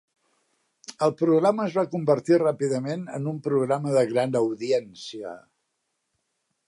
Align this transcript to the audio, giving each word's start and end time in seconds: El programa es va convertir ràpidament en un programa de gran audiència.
El 1.07 1.11
programa 1.17 1.67
es 1.69 1.75
va 1.79 1.83
convertir 1.91 2.39
ràpidament 2.43 3.03
en 3.19 3.29
un 3.33 3.37
programa 3.49 3.93
de 3.99 4.07
gran 4.15 4.35
audiència. 4.41 5.39